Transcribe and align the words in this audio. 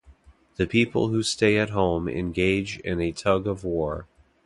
The 0.55 0.65
people 0.65 1.09
who 1.09 1.21
stay 1.21 1.59
at 1.59 1.69
home 1.69 2.09
engage 2.09 2.79
in 2.79 2.99
a 2.99 3.11
tug-of-war. 3.11 4.07